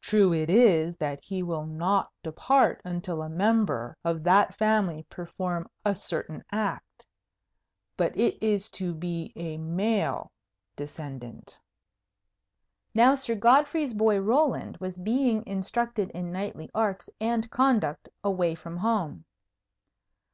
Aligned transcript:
True 0.00 0.32
it 0.32 0.48
is 0.48 0.96
that 0.96 1.20
he 1.22 1.42
will 1.42 1.66
not 1.66 2.10
depart 2.22 2.80
till 3.02 3.20
a 3.20 3.28
member 3.28 3.98
of 4.02 4.22
that 4.24 4.56
family 4.56 5.04
perform 5.10 5.68
a 5.84 5.94
certain 5.94 6.42
act. 6.50 7.04
But 7.94 8.16
it 8.16 8.42
is 8.42 8.70
to 8.70 8.94
be 8.94 9.30
a 9.36 9.58
male 9.58 10.32
descendant." 10.74 11.60
Now 12.94 13.14
Sir 13.14 13.34
Godfrey's 13.34 13.92
boy 13.92 14.18
Roland 14.20 14.78
was 14.78 14.96
being 14.96 15.44
instructed 15.46 16.08
in 16.12 16.32
knightly 16.32 16.70
arts 16.74 17.10
and 17.20 17.50
conduct 17.50 18.08
away 18.24 18.54
from 18.54 18.78
home. 18.78 19.26